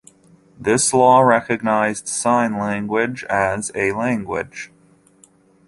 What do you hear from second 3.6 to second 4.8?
a language.